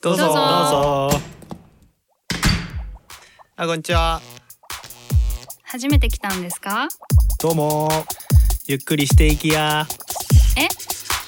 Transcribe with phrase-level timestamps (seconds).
[0.00, 1.10] どうぞどうぞ
[3.56, 4.20] あこんにちは
[5.62, 6.88] 初めて来たんですか？
[7.40, 7.88] どうも
[8.66, 9.86] ゆっくりしていきや
[10.58, 10.68] え？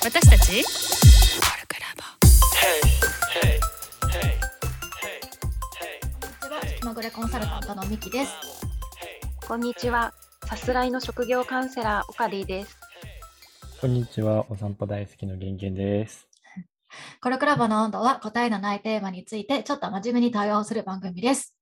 [0.05, 0.65] 私たち？
[6.79, 8.33] 気まぐれコンサルタントのミキです。
[9.47, 10.13] こんにちは。
[10.47, 12.77] さすらいの職業カウンセラー、オカリーです。
[13.81, 14.45] こんにちは。
[14.51, 16.27] お散歩大好きのげんげんです。
[17.23, 21.57] コルクラボの温度は答えのないテーマについてちょっと真面目に対応する番組です。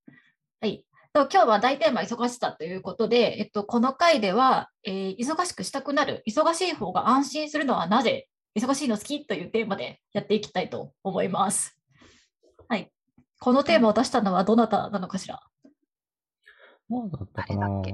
[0.58, 0.86] はい。
[1.12, 8.28] と今日は大テーマ忙しさということで、えっと、この回では、えー忙しくしたくなる、忙しい方が安心するのはなぜ
[8.58, 11.78] 忙しいの好きというテーマでやっていきたいと思います。
[12.66, 12.90] はい。
[13.38, 15.40] このテーマを出したのはどなたなのかしら？
[16.88, 17.68] そうだったかな？
[17.68, 17.92] 誰だっけ？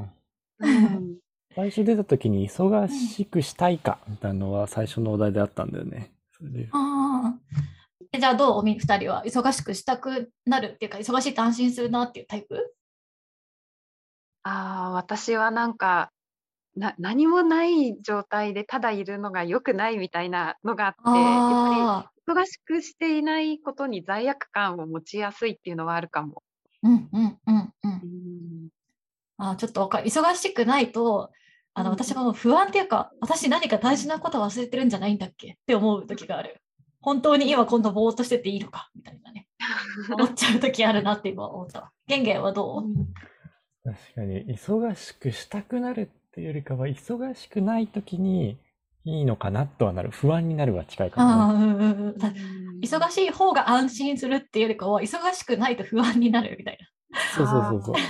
[0.60, 0.70] う
[1.00, 1.18] ん、
[1.56, 6.12] 最初出た時に忙しくしたいかみたいなのは最初のお題であったんだよね。
[6.72, 7.38] ああ。
[8.12, 8.58] えじゃあどう？
[8.58, 12.74] おみ二人は忙しくしたくなるっていうか、忙しいと安心するなっていうタイプ？
[14.42, 16.12] ああ、私はなんか、
[16.76, 22.06] な何もない状態でただいるのが良くないみたいなのがあって、やっ。
[22.26, 26.42] ぱり忙しくしていないことに罪悪感を持ちやすいっていうのはあるかも。
[26.82, 28.06] うんうんうんうんう。
[28.06, 28.68] ん、
[29.38, 30.06] あーちょっとわかる。
[30.08, 31.30] 忙しくないと、
[31.76, 35.52] あの、うん私はもう不安っていうか、私何か大事なこと忘れてるんじゃないんだっけ？
[35.52, 36.60] って思う時がある。
[37.00, 38.90] 本当に今今度ぼーっとしてていいのか？
[38.96, 39.46] みたいなね。
[40.14, 41.92] 思っちゃう時あるなって今思った。
[42.06, 42.82] ゲンゲンはどう、
[43.84, 48.58] 確かに忙しくしたくなるっていうよりかは忙しくない時に
[49.04, 50.10] いいのかなとはなる。
[50.10, 51.84] 不安になるは近いかああ、もね。
[51.84, 52.16] うん
[52.82, 56.78] 忙しい方が安心するっていうよりかは、忙しくないと不安になるみたい
[57.34, 58.00] そうそうそうそうな。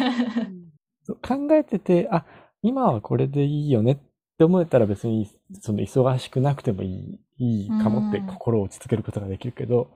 [1.04, 1.18] そう。
[1.48, 2.24] 考えてて、あ、
[2.62, 3.96] 今はこれでいいよねっ
[4.38, 9.90] て思えたら別にその忙しくなくてもいい、いいかもってうん心を落ち着けることができるけど、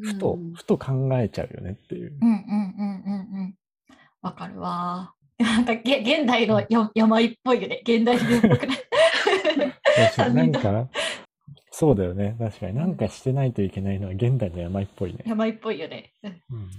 [0.00, 2.16] ふと、ふと考えちゃうよねっていう。
[2.20, 3.54] うんうんうんうんうん。
[4.22, 5.12] わかるわ。
[5.38, 7.80] なんかげ現代のや病っぽいよね。
[7.82, 8.78] 現代人っぽくない？
[10.12, 10.88] 確かに なんか、
[11.70, 12.36] そうだよね。
[12.38, 15.24] 確かになんかしてないといけないのは現代の病っぽいね。
[15.26, 16.12] 病っぽいよね。
[16.22, 16.70] うんうん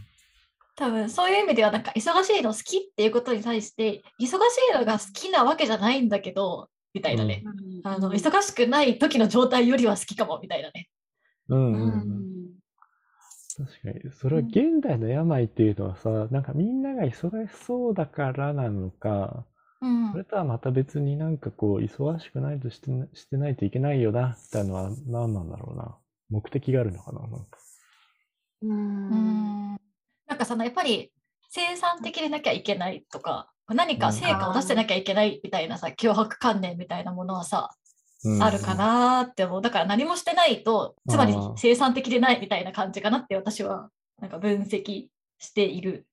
[0.75, 4.37] 多分そういう意味ではなんか忙しいの好きっていうことに対して忙し
[4.71, 10.89] いのが好きなわけじゃないんだけどみたいなね、うんあの忙しくない時の状態よりは好きかもみたいなね。
[11.49, 12.45] うんうんううんん。
[13.57, 14.13] 確かに。
[14.13, 19.45] それは現代の病っていうのはさ、なんかみんなが忙しそうだからなのか、
[19.81, 25.95] うんそれとはまた別になんかこう、忙しくないとしてなしてないといけないよな、みたいなのは何なんだろうな。
[26.29, 27.59] 目的があるのかななんか
[28.63, 29.77] ううんん
[30.27, 31.11] なんかそのやっぱり
[31.49, 37.71] 生産的でなきゃいけないとか何か成果を出してなきゃいけないみたいなさ脅迫観念みたいなものはさ、
[38.23, 38.43] うん。
[38.43, 39.61] あるかなーって思う。
[39.61, 43.89] だから何もしてないとつまり生産的でないみたいな感じかなって私は
[44.21, 45.07] なんか分析
[45.39, 46.05] している。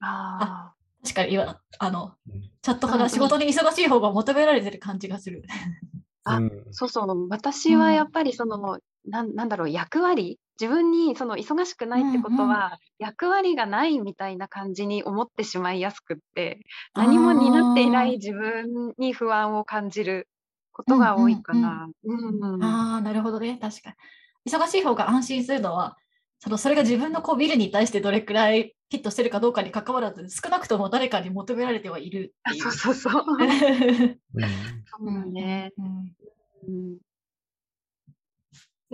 [0.00, 5.42] あ確かに今、あのうん、チャットからあ仕事に忙しい方が求められてる感じがする。
[6.24, 6.40] あ
[6.70, 16.60] そうそう、私はやっぱりその、なんなんだろう、役割、自分にその忙しくないってことは、役割がないみたいな感じに思ってしまいやすくって、
[16.94, 20.28] 何も担っていない自分に不安を感じる
[20.72, 21.88] ことが多いかな。
[22.04, 23.58] うんああ、なるほどね。
[23.60, 24.52] 確かに。
[24.52, 25.96] 忙しい方が安心するのは、
[26.38, 32.70] そのそれが自分のこうビルに対してどれくらいフィットしてるかどうかに関わらず、少なくとも誰かに求められてはいるあっていう。
[32.70, 33.24] そうそうそう。
[33.38, 34.18] う ん
[34.84, 35.72] そうだね。
[35.78, 36.14] うん
[36.68, 36.98] うん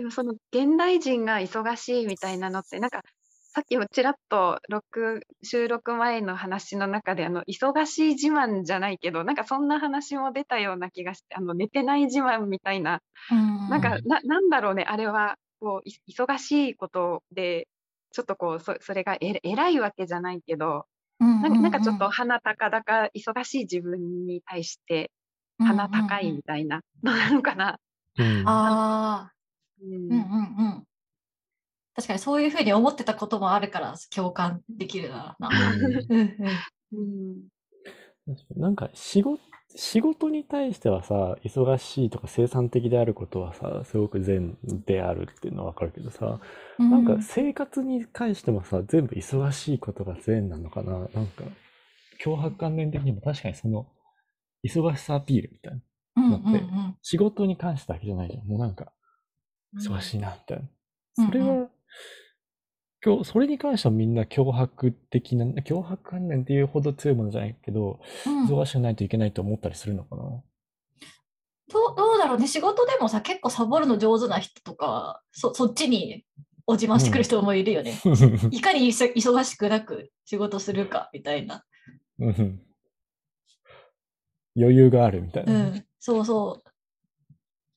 [0.01, 3.03] でもその現代人が忙しいみたいなのって、なんか
[3.53, 13.67] さっきもちらっと録収録前の話の中であの忙しい自慢じゃないけど、なんかそんな話も出たような気がして、あの寝てない自慢みたいな、うん。
[13.67, 17.67] なんかななんだろうね、あれはこうい忙しいことで、
[18.11, 20.85] ちょっとこうそそれがえ偉いわけじゃないけど、
[21.19, 25.11] うんなんかなんかちょっうんと鼻高々忙しい自分に対して
[25.59, 27.79] 鼻高いみたいなのなのかな。
[28.17, 28.77] うん。
[28.77, 29.33] ああ、
[29.83, 30.17] うんうんうんう
[30.79, 30.83] ん。
[31.93, 35.35] 確かにそういうふうに思ってたこともあるから共感できるな。
[35.39, 36.29] なうんうん
[36.93, 37.37] うん
[38.27, 39.41] 確かになんか仕事、
[39.75, 46.39] 仕事に対してはさ、忙しいとか生産的であることはさ、すごく善であるっていうのはわかるけどさ、
[46.77, 50.93] うんなんか生活に関してもさ、全部忙しいことが善なのかな？
[50.93, 51.43] なんか、
[52.23, 53.87] 脅迫観念的にも確かにその、
[54.63, 56.37] 忙しさアピールみたいな。
[56.37, 56.63] だって
[57.01, 58.47] 仕事に関してだけじゃないじゃん。
[58.47, 58.91] もうなんか、
[59.75, 60.63] 忙しいな、みたいな。
[60.63, 61.69] うんそれは、
[63.03, 70.21] 今日、それに関してはみんな脅迫的な、脅迫観念っていうほど強いものじゃないけど、うん忙しくないといけないと思ったりするのかな？
[70.21, 76.25] どうどうだろうね、仕事でもさ、結構サボるの上手な人とか、そそっちに
[76.67, 77.99] お自慢してくる人もいるよね。
[78.51, 81.65] いかに忙しくなく仕事するかみたいな。
[82.19, 82.61] うん
[84.55, 85.63] 余裕があるみたいうな。
[85.69, 86.70] ん、そうそう。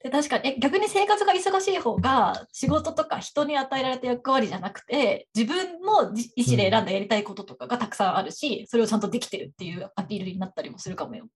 [0.04, 11.26] で確かにえ逆に生活が忙しい方が仕事とか人に与えられた役割じゃなくて自分のじ意思で選んだやりたいこととかがたくさんあるし、それをちゃんとできてるっていうアピールになったりもするかもよ。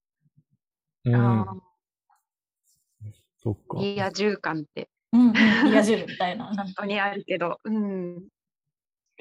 [1.06, 1.46] うんあ
[3.38, 3.78] そっか。
[3.78, 6.44] ーリア充感ってうんうん、リア充みたいな。
[6.54, 8.28] 本当にあるけど、うん。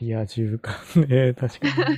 [0.01, 0.75] リア充感
[1.07, 1.97] ね、 確かに。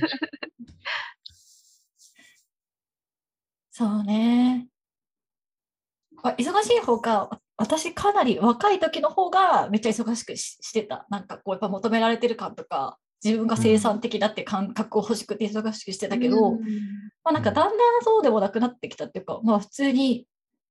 [3.72, 4.69] そうね。
[6.22, 11.06] あ忙しい方が、私かなり若い時の方がめっちゃ忙しくししてた。
[11.10, 16.60] なんかこうやっぱ求められてる感とか、自分が生産的だって感覚を欲しくて忙しくしてたけど、うん。
[17.22, 20.26] まあなんかだんだんそうでもなくなってきたっていうか、まあ普通に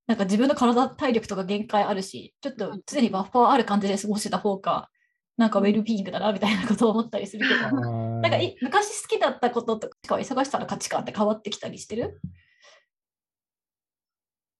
[0.07, 4.89] なんか自分の体、体力とか限界あるし、ちょっと常にバッファーある感じで過ごしてた方が、
[5.37, 12.19] なんかウェルビーイングだなみたいなことを思ったりするけど、ななんかい昔好きだったこととか忙しさの価値観って変わってきたりしてる？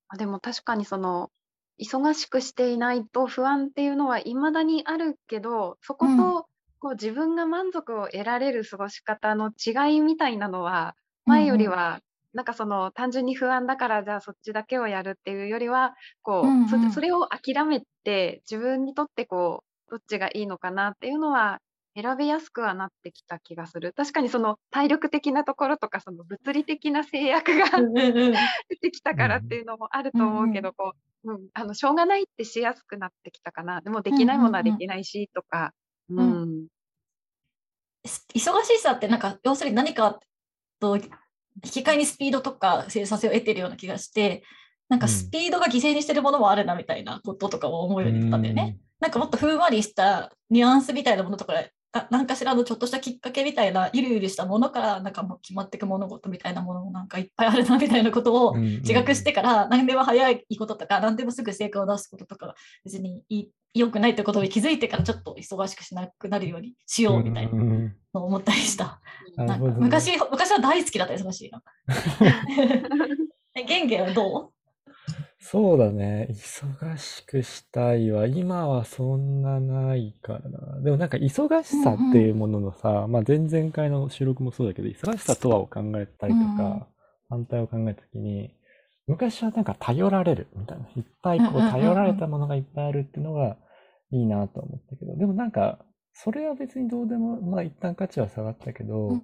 [0.09, 1.31] あでも確かにその
[1.79, 6.33] 忙しくしていないと不安っていうのは未だにあるけどそこうん。
[6.33, 6.47] と
[6.79, 10.95] こう自分が満足を得られる過ごし方の違いみたいなのは
[11.25, 12.01] 前よりは
[12.33, 16.65] なんかその単純に不安だからじゃあそっちだけをやるっていうよりはこうんううん。
[16.65, 21.61] そそれを諦めて自分にとってこうどっちがいいのかなっていうのは
[22.01, 23.93] 選べやすくはなってきた気がする。
[23.95, 28.33] 確かにその体力的なところとかその物理的な制約がうんうんうん。
[28.69, 30.93] 出てきたからっていうのもあると思うけど、こ
[31.23, 33.81] う、うん、あの、しょうがないってしやすくなってきたかな。
[33.81, 35.73] でもできないものはできないし、とか、
[36.13, 36.19] ん。
[36.19, 36.67] うん。
[38.05, 40.19] す忙しさってなんか要するに何か
[40.79, 41.03] と引
[41.61, 44.43] き換えにスピードとか生産性を得てるような気がして
[44.87, 45.11] なんかうん。
[45.11, 48.79] スピードが犠牲にしてるものもあるなみたいなこととかを思うようになったんだよね。
[48.99, 51.63] なんかもっとふんわりしたニュアンスみたいなものとかあ
[52.11, 62.53] 何かしらのちょっとしたきっかけみたいなゆるゆるしたものからなんかもう決まっていく物事みたいなものもなんかいっぱいあるなみたいなことをうんうん自覚してから何でも早いこととか何でもすぐ成果を出すこととか
[62.83, 63.23] 別に
[63.73, 69.01] 良くないってことに気づいてからちょっと忙しくしなくなるようにしようみたいなうんうんのを思ったりした。
[69.35, 69.79] なんかなるほどね。
[69.81, 71.61] 昔昔は大好きだった忙しいな。
[73.55, 74.51] えゲンゲはど
[75.41, 76.27] そうだね。
[76.29, 80.81] 忙しくしたいは、今はそんなないからな。
[80.81, 86.87] でもなんか忙しさっていうもののさ、まあ前々回の収録もそうだけど、忙しさとはを考えたりとうんうんか、
[87.29, 88.53] 反対を考えたときに、
[89.07, 90.85] 昔はなんか頼られるみたいな。
[90.95, 93.57] いっぱいこう頼られたものがいっぱいあるっていうのが
[94.11, 95.79] いいなと思ったけど、でもなんか、
[96.13, 99.23] それは別にどうでも、まあ一旦価値は下がったけう、ど、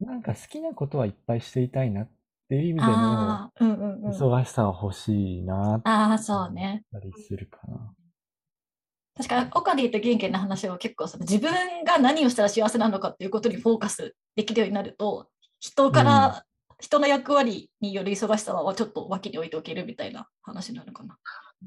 [0.00, 2.08] なんか好きなことはいっぱいしていたいなっ
[2.48, 4.10] ていう意味でのああ、うんうんうん。
[4.10, 6.84] 忙しさは欲しいなああ、そうね。
[6.92, 7.94] たりするかな。
[9.16, 11.50] 確かに、オカディとゲンゲの話は結構その自分
[11.84, 15.28] が何をしたら幸せなのかっていうことにフォーカスできるようになると、
[15.60, 16.44] 人から、
[16.80, 21.18] 人の役割による忙しさはちょっと脇に置いておけるみたいな話になるかな。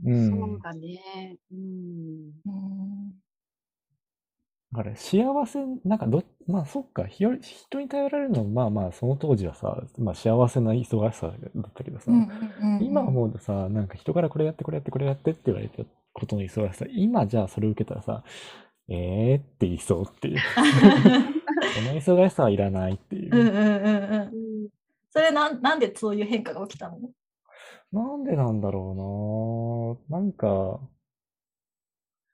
[0.05, 0.29] うん。
[0.29, 1.37] そうだね。
[1.51, 2.31] うん。
[2.45, 3.11] うん
[4.73, 12.21] だから幸せ、なんかど、まあそっか、ひよ人に頼られるのもまあまあその当時はさ、まあ幸せな忙しさだったけどさ、うん
[12.62, 15.83] うんうん今思うとさ、なんか人からこれやってこれやってこれやってって言われた
[16.13, 18.23] ことの忙しさ、今じゃあそれを受けたらさ、
[18.88, 20.39] えーって言いそうっていう。
[21.75, 23.36] この忙しさはいらないっていう。
[23.36, 24.22] うんうんうんうん。
[24.22, 24.25] う
[24.67, 24.69] ん
[25.13, 26.98] それなんなんでそういう変化が起きたの？
[27.91, 30.79] なんでなんだろうななんか、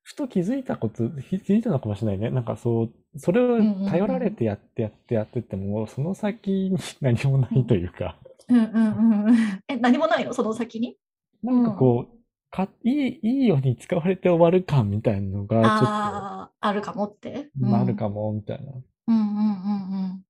[0.07, 2.29] ふと気づいたこと、気気づいたのかもしれないね。
[2.29, 9.35] なんかそう、それをうんうんうん頼られてやってやってやってっても、その先に何もないというか、うんうんうんうん。
[9.67, 10.33] え、何もないの？
[10.33, 10.95] その先に？
[11.43, 12.17] なんかこう、
[12.51, 17.51] か、いい、いいように使われて終わる感みたいなのが、ちょっああ、あるかもって？
[17.59, 17.99] と、あるも。
[17.99, 18.71] かも、みたいな。
[18.71, 20.23] うんうんうんうん。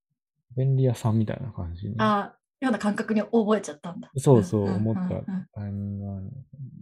[0.58, 1.96] 便利屋さんみたいな感じに。
[2.00, 4.10] ああ、ような感覚に覚えちゃったんだ。
[4.18, 6.77] そうそう、んん思ったうんうん感じ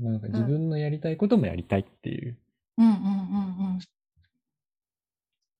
[0.00, 2.38] なんか自分のやりたいこともやりたいっていう。
[2.78, 3.06] うんうんうんう
[3.76, 3.78] ん。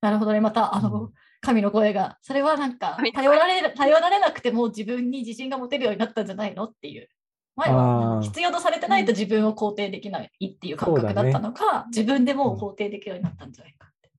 [0.00, 0.40] なるほどね。
[0.40, 7.08] また、あの、うん神の声が、それはなんか頼られ、頼られなくても自分に自信が持てるようになったんじゃないのっていう。
[7.56, 14.10] 前は必要とされてないと自分を肯定できないっていう感覚だったのか、自分でもう肯定できるようになったんじゃないかって。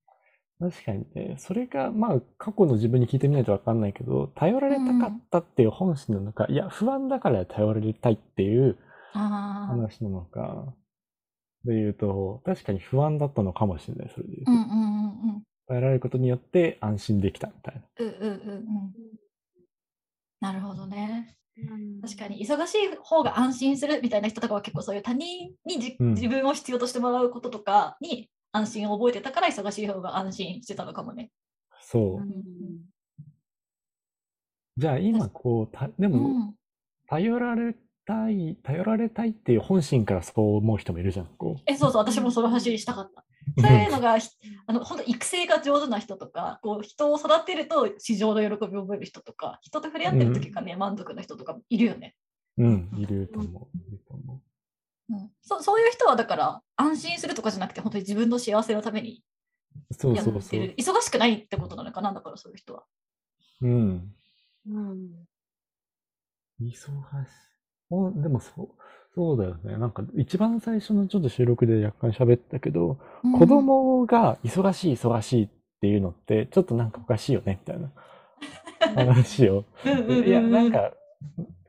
[0.60, 8.76] 確かにね、それが、まあ、過去の自分に聞いてみないとわかんないけど、頼られたかったっていう本心なのか、いや、不安だから頼られたいっていう。
[9.18, 10.74] 話なのか、
[11.64, 14.52] で言うと、確かに不安だったのかもしれない、それで言うと。
[14.52, 15.42] うんうんうんうん。
[15.68, 17.82] 頼られることによって安心できたみたいな。
[17.98, 18.92] うんうんうんうん。
[20.40, 21.36] なるほどね。
[21.56, 31.30] うん確かに忙しい方が安心するみたいな人とかは結構そういう他人にじ、うん自分を必要としてもらうこととかに安心を覚えてたから忙しい方が安心してたのかもね。
[31.80, 32.24] そうう。
[32.24, 32.52] ん
[34.78, 36.54] じゃあ今こう、た、でうも、ん、
[37.06, 37.76] 頼られ
[38.12, 43.24] たい、頼られたいっていう本心からそう思う人もいるじゃん、こえ、そうそう、私もその話したかった。
[43.56, 43.60] う。
[43.60, 44.28] そういうのが、ひ
[44.66, 52.14] あの本当育成が上手な人とか、こう人を育てると市場の喜びを覚える人とか、人と触れ合ってる時がね、満足な人とかもいるよね。
[52.58, 53.78] うん、いると思う。
[53.78, 54.42] いると思
[55.08, 59.22] うん、そそういう人はだから安心するとかじゃなくて本当に自分の幸せのために
[59.90, 59.94] う。
[59.94, 60.74] そうやっそうそうてる。。
[60.76, 62.84] 忙しくないってことなのかなだからそういう人は。
[63.62, 64.14] うん。
[64.68, 65.26] うん
[66.60, 67.51] 忙し
[68.10, 68.18] い。
[68.18, 68.68] おでもそう、
[69.14, 69.76] そうだよね。
[69.76, 72.98] なんか一番最初のちょっと収録で若干喋ったけど、
[73.38, 75.48] 子供が忙しい忙しいっ
[75.80, 77.90] ていうのってちょっとなんかおかしいよねみたいな
[78.94, 79.64] 話を。
[79.84, 80.92] うんうんうんうんいや、なんか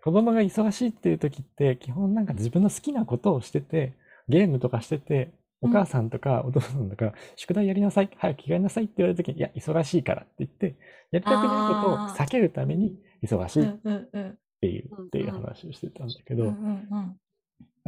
[0.04, 3.94] 子供が忙しいっていう時って基本なんか自分の好きなことをしてて、
[4.28, 10.76] ゲームとかしてて、お母さんとかお父さんとか、宿題やりなさい、早く着替えなさいって言われた時に、いや、忙しいからって言って、
[11.12, 16.52] やりたくないことを避けるために忙しいっうんうんうんていう、うんっていう話をしてたんだけうんうど、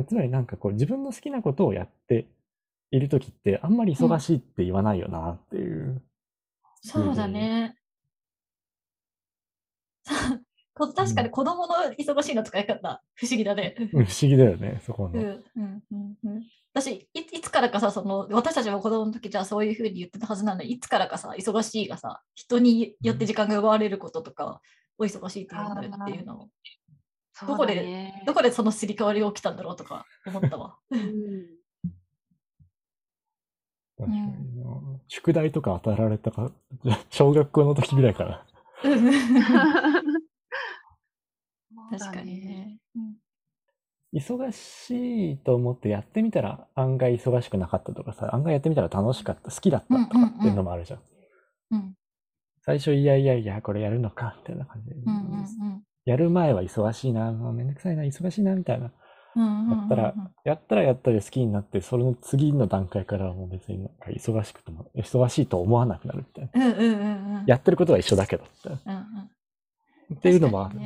[0.03, 2.27] んつまりなんかこう自分の好きなことをやって
[2.91, 6.01] いる時ってあんまり忙しいって言わないよなっていう。
[6.82, 7.77] そうだね。
[10.75, 13.75] こ確かに子供の忙しいの使い方、不思議だね。
[13.91, 15.17] 不思議だよね、そこの。
[15.17, 24.60] うんうんうんうん私い、いつからかさ、その私たちも子供の時じゃあそういうふうに言ってたはずなのに、いつからかさ、忙しいがさ、人によって時間が奪われることとか、
[24.97, 26.49] お忙しいっていうのっていうのを、
[27.47, 30.77] どこでどこでそのすり替わりが起きたんだろうとか思ったわ。
[30.89, 31.45] うん
[33.97, 34.65] 確かにな。
[35.07, 36.51] 宿題とか与えられたか、
[37.09, 38.45] 小学校の時ぐらいから。
[41.91, 42.79] 確かにね。
[42.95, 43.15] うん
[44.13, 50.99] 忙しいと思ってやってみたら案外忙しくなかったとかさ、案外やってみたら楽しかった、好きだったとかっていうのもあるじゃん。
[50.99, 51.05] うん
[52.65, 54.95] 最初、いやいやいや、これやるのか、みたいな感じで。
[54.95, 58.91] うんうんやる前は忙しいな、めんどくさいな、忙しいな、みたいな。
[59.36, 66.67] うんうんやったら、やったらやったで好きになって、その次の段階からはもう別になんか忙しくても、忙しいと思わなくなるみたいな。
[66.67, 69.29] うんうんうんうんやってることは一緒だけど、みたうんうん
[70.15, 70.79] っていうのもある。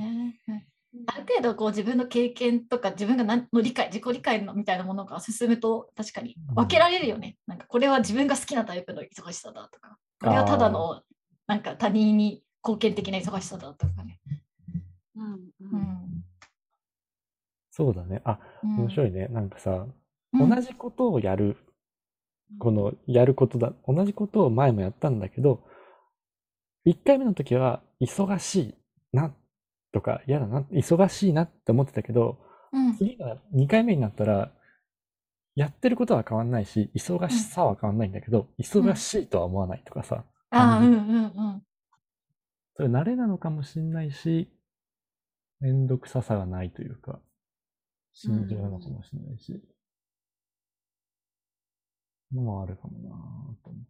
[1.06, 7.38] ある程度こう自分の経験とか自分が何の理解自己理解のみたいなものが進むと確かに分けられるよね。
[7.46, 11.02] なんかこれは自分が好きなタイプの忙しさだとかこれはただの
[11.50, 14.20] なんか他人に貢献的な忙しさだとかね。
[15.16, 15.40] うんう
[15.74, 15.80] うん。
[15.80, 16.24] ん
[17.72, 18.22] そうだね。
[18.24, 18.76] あ、うん。
[18.82, 19.28] 面白いね。
[19.30, 19.88] なんかさ、
[20.34, 20.50] うん。
[20.50, 21.58] 同じことをやる、
[22.60, 25.64] このやることだ、同じことを前もやったんだけど、
[26.86, 28.76] 1回目の時は忙しい
[29.12, 29.34] な
[29.92, 32.38] とか嫌だな、忙しいなって思ってたけど、
[32.72, 32.96] うん。
[32.96, 34.52] 次が2回目になったら、
[35.56, 41.64] やってることは変わんないし、忙しさは変わんないんだけど、忙しいとは思わないとかさ、ああうんうんうん
[42.76, 44.50] それ慣れなのかもしんないし、
[45.60, 47.20] めんどくささがないというか、
[48.14, 49.62] 心情なのかもしんないし、
[52.34, 53.90] のもあるかもなぁと思って。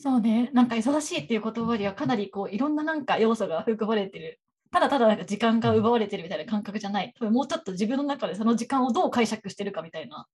[0.00, 4.40] そうねなんか忙しいっていう言葉にはかなりこういろんななんか要素が含まれてる。
[4.70, 7.12] ただただなんか時間が奪われてるみたいな感覚じゃない。
[7.18, 10.26] 多分もうちょっと自分の中でその時間をどう解釈してるかみたいな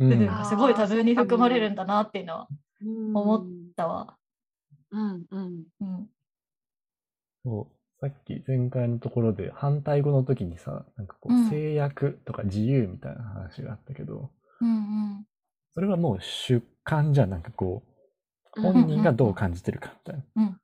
[0.00, 3.46] うん部分がすごい多分に含まれるんだなっていうのはうん思っ
[3.76, 4.16] たわ。
[4.90, 6.10] うんうんうん
[7.42, 15.24] そう、さっき前回のところで反対語の時にさ、なんかこうんう制約とか自由みたいな話があったけど、うん
[15.72, 20.42] それはもう主観じゃんなんかこう、うん本人がどう感じてるかみたいな。
[20.42, 20.60] うん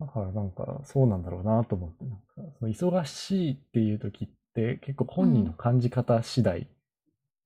[0.00, 6.68] だからなんかそうなんだろうなと思って、なんかその忙しいっていう時って結構本人の感じ方次第。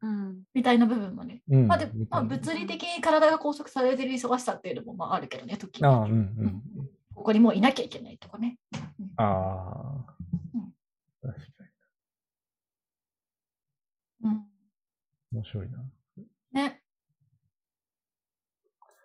[0.01, 1.43] うんみたいな部分もね。
[1.49, 6.63] うんまあでまあ、物理的に体が拘束されてる忙しさっていうのもまああるけどね、時にああ、うんうん。
[7.15, 8.59] ここにもういなきゃいけないとかね。
[9.17, 10.15] ああ
[10.55, 10.73] うん。
[11.21, 11.65] 確か
[14.23, 14.39] うん、に。
[15.33, 15.79] 面白いな。
[16.53, 16.83] ね。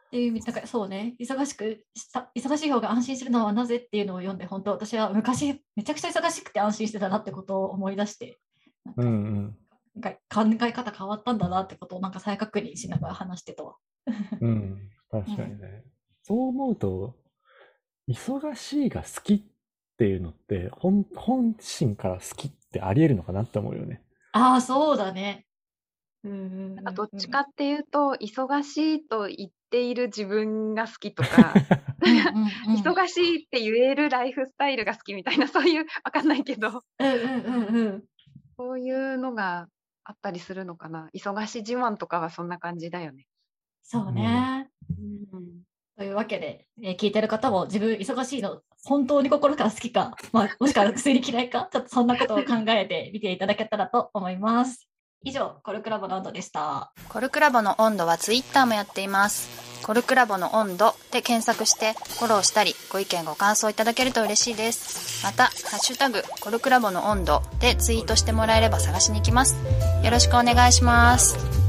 [0.07, 8.37] っていう意味、だからそうね、忙しくした、忙しい方が安心するのはなぜっていうのを読んで、本当私は昔めちゃくちゃ忙しくて安心してたなってことを思い出して、
[8.95, 9.57] うん。
[9.95, 13.75] なんか考え方変わったんだなってことをなんか再確認しながら話してたわ。
[14.41, 15.83] うん、確かにね。
[16.23, 17.15] そう思うと、
[18.07, 19.41] 忙しいが好きっ
[19.97, 24.01] ていうのって、本、本心から好きってあり得るのかなって思うよね。
[24.31, 25.45] ああ、そうだね。
[26.23, 31.53] うんうんうんなんかどっちかっていうと忙しいと言っている自分が好きとか
[32.01, 32.25] うんうん
[32.71, 38.03] うん忙しいって言えるライフスタイルが好きみたいなそういうわかんないけどうんうんうんうん
[38.57, 39.67] そういうのが
[40.05, 41.09] あったりするのかな？
[41.13, 43.25] 忙し自慢とかはそんな感じだよね。
[43.81, 44.69] そうね。
[44.97, 45.61] うん。
[45.97, 54.87] というわけで、えー聞いてる方も自分忙しいの本当に心から好きか、まあ、もしくは普通に嫌いか、ちょっとそんなことを考えてみていただけたらと思います。
[55.25, 56.91] 以上、コルクラボの温度でした。
[57.07, 59.81] コルクラボの温度はツイッターもやっています。
[59.83, 65.25] コルクラボの温度で検索してフォローしたりご意見ご感想いただけると嬉しいです。
[65.25, 69.55] また、ハッシュタグコルクラボの温度でツイートしてもらえれば探しに行きます。
[70.03, 71.62] よろしくお願いします。